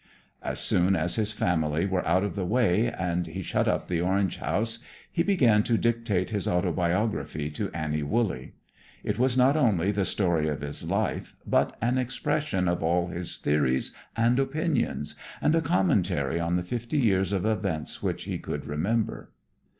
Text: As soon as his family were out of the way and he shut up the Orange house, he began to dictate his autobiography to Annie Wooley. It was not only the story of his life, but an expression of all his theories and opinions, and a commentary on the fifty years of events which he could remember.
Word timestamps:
As 0.41 0.59
soon 0.59 0.95
as 0.95 1.13
his 1.13 1.31
family 1.31 1.85
were 1.85 2.03
out 2.07 2.23
of 2.23 2.33
the 2.35 2.43
way 2.43 2.91
and 2.91 3.27
he 3.27 3.43
shut 3.43 3.67
up 3.67 3.87
the 3.87 4.01
Orange 4.01 4.37
house, 4.37 4.79
he 5.11 5.21
began 5.21 5.61
to 5.61 5.77
dictate 5.77 6.31
his 6.31 6.47
autobiography 6.47 7.51
to 7.51 7.69
Annie 7.71 8.01
Wooley. 8.01 8.53
It 9.03 9.19
was 9.19 9.37
not 9.37 9.55
only 9.55 9.91
the 9.91 10.03
story 10.03 10.47
of 10.47 10.61
his 10.61 10.89
life, 10.89 11.35
but 11.45 11.77
an 11.83 11.99
expression 11.99 12.67
of 12.67 12.81
all 12.81 13.09
his 13.09 13.37
theories 13.37 13.93
and 14.17 14.39
opinions, 14.39 15.13
and 15.39 15.53
a 15.53 15.61
commentary 15.61 16.39
on 16.39 16.55
the 16.55 16.63
fifty 16.63 16.97
years 16.97 17.31
of 17.31 17.45
events 17.45 18.01
which 18.01 18.23
he 18.23 18.39
could 18.39 18.65
remember. 18.65 19.29